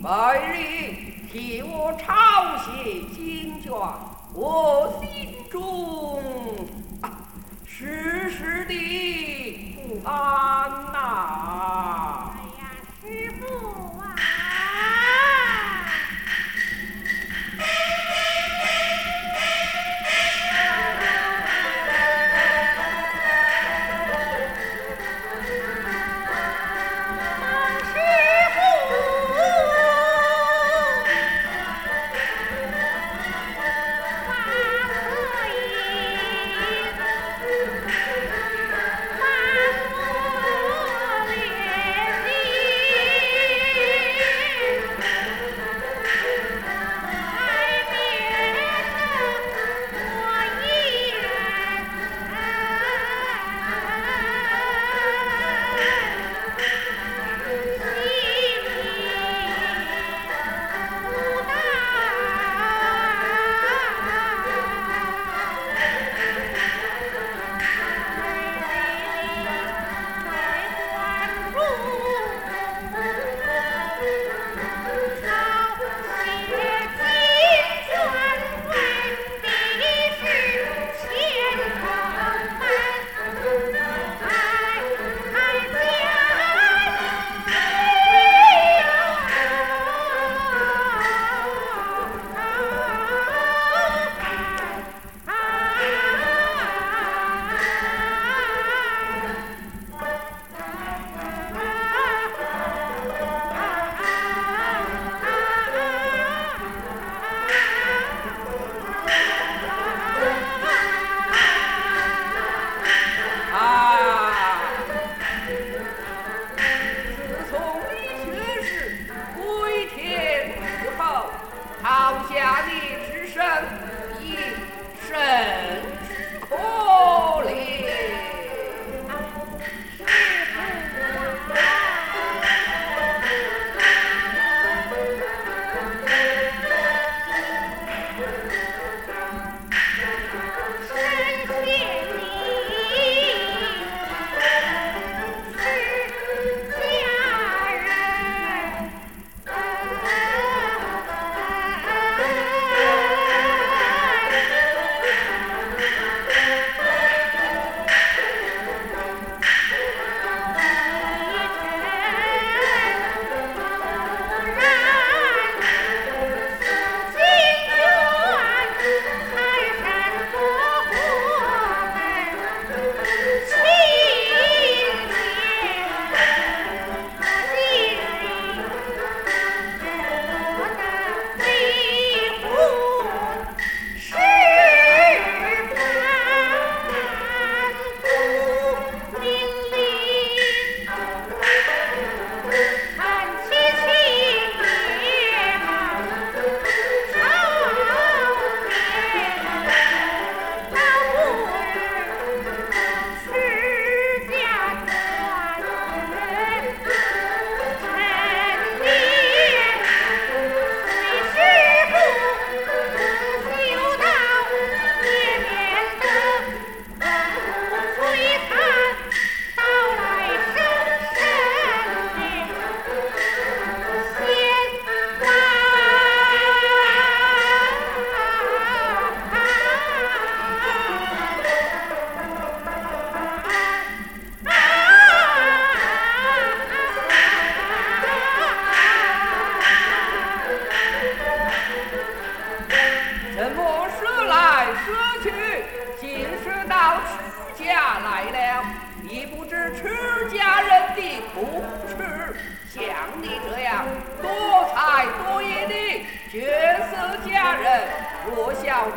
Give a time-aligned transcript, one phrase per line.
[0.00, 0.08] 每
[0.52, 0.94] 日
[1.32, 3.72] 替我抄写经卷，
[4.32, 6.22] 我心中
[7.66, 8.72] 时时的
[9.74, 11.47] 不安呐。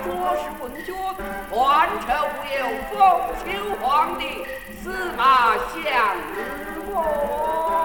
[0.03, 0.07] 卓
[0.37, 0.89] 氏文君
[1.49, 1.55] 还
[2.01, 2.07] 承
[2.57, 2.61] 有
[2.91, 2.95] 封，
[3.43, 3.45] 清
[3.81, 4.45] 皇帝
[4.81, 5.21] 司马
[5.57, 5.79] 相
[6.75, 7.80] 如。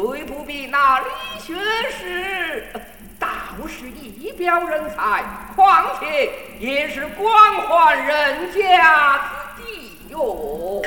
[0.00, 1.06] 虽不比那李
[1.38, 1.54] 学
[1.90, 2.64] 士，
[3.18, 3.28] 倒
[3.68, 5.22] 是一表人才，
[5.54, 7.30] 况且也是官
[7.68, 10.80] 宦人家子弟哟。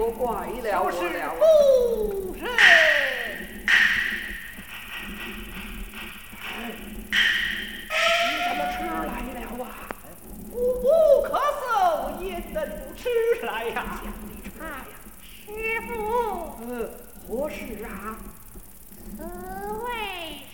[0.00, 1.28] 你你你错怪了我就是了。
[1.36, 2.42] 夫人，
[8.24, 8.88] 你怎么迟来
[9.58, 9.66] 了啊？
[10.52, 10.88] 无不
[11.22, 11.28] 可
[11.60, 11.68] 受，
[12.22, 13.02] 焉能不迟
[13.42, 13.84] 来呀？
[14.58, 14.62] 啊，
[15.20, 15.46] 师
[15.86, 15.92] 傅，
[16.62, 16.64] 嗯，
[17.28, 18.16] 何事啊？
[19.18, 19.22] 此
[19.84, 19.88] 位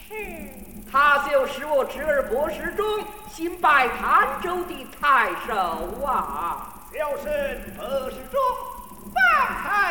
[0.08, 0.10] 是
[0.90, 2.84] 他就是我侄儿博士中
[3.30, 6.72] 新拜潭州的太守啊。
[6.92, 7.30] 小生
[7.76, 8.40] 何事中？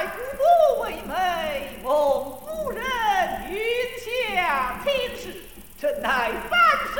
[0.05, 1.89] 方才姑姑为媒，蒙
[2.39, 2.81] 夫人
[3.49, 3.57] 云
[3.99, 5.43] 下请示，
[5.79, 6.59] 真乃三
[6.93, 6.97] 生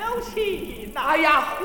[0.00, 1.02] 有情呐！
[1.08, 1.64] 哎呀，坏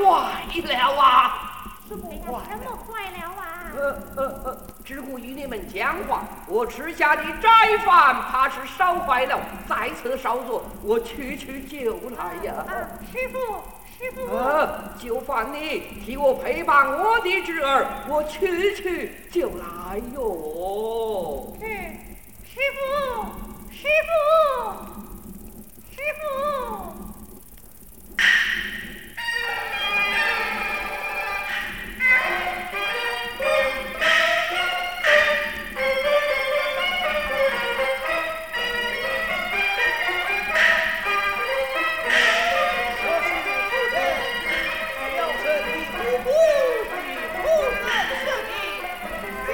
[0.61, 1.63] 了啊！
[1.87, 3.43] 什么哎呀，话什么坏了啊？
[3.75, 12.53] 呃呃呃，只顾与你们讲话，我吃下的斋饭怕是烧坏了，在此稍坐，我去去就来呀。
[12.67, 12.71] 啊，
[13.11, 13.37] 师傅，
[13.97, 21.53] 师傅，呃，就烦你替我陪伴我的侄儿，我去去就来哟。
[21.59, 21.65] 是
[22.43, 22.81] 师傅，
[23.71, 24.86] 师傅，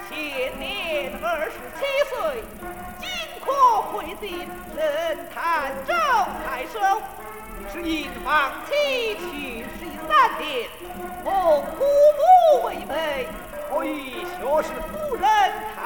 [0.09, 0.17] 前
[0.57, 2.43] 年二十七岁，
[2.99, 3.07] 金
[3.45, 3.47] 科
[3.83, 4.81] 会进，任
[5.31, 5.93] 探州
[6.43, 6.75] 太守。
[7.71, 8.71] 是因放弃
[9.13, 10.09] 去世三
[10.41, 10.67] 年，
[11.23, 11.29] 奉
[11.77, 11.85] 姑
[12.17, 13.27] 母为媒，
[13.69, 15.23] 可与学士夫人
[15.75, 15.77] 谭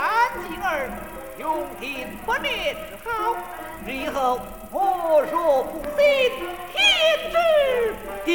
[0.48, 0.90] 静儿，
[1.38, 3.36] 永定不念之好。
[3.86, 4.40] 日后
[4.72, 6.32] 我若不信，
[6.72, 6.80] 天
[7.30, 7.36] 知
[8.24, 8.32] 地